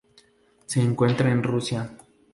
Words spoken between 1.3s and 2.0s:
en Rusia.